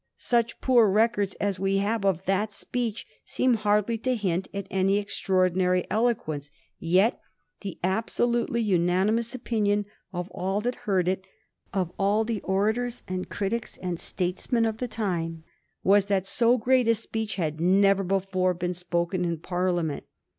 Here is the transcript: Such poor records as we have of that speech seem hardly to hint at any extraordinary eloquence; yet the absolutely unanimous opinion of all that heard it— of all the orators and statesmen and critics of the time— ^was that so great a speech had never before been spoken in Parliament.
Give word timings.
Such 0.17 0.59
poor 0.61 0.89
records 0.89 1.35
as 1.35 1.59
we 1.59 1.77
have 1.77 2.03
of 2.05 2.25
that 2.25 2.51
speech 2.51 3.05
seem 3.23 3.53
hardly 3.53 3.99
to 3.99 4.15
hint 4.15 4.47
at 4.51 4.65
any 4.71 4.97
extraordinary 4.97 5.85
eloquence; 5.91 6.49
yet 6.79 7.21
the 7.59 7.77
absolutely 7.83 8.61
unanimous 8.61 9.35
opinion 9.35 9.85
of 10.11 10.27
all 10.31 10.59
that 10.61 10.87
heard 10.89 11.07
it— 11.07 11.27
of 11.71 11.91
all 11.99 12.25
the 12.25 12.41
orators 12.41 13.03
and 13.07 13.27
statesmen 13.29 13.91
and 13.91 13.99
critics 13.99 14.49
of 14.57 14.77
the 14.79 14.87
time— 14.87 15.43
^was 15.85 16.07
that 16.07 16.25
so 16.25 16.57
great 16.57 16.87
a 16.87 16.95
speech 16.95 17.35
had 17.35 17.61
never 17.61 18.03
before 18.03 18.55
been 18.55 18.73
spoken 18.73 19.23
in 19.23 19.37
Parliament. 19.37 20.03